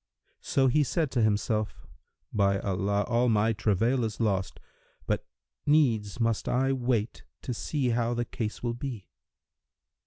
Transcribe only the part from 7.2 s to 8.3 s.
to see how the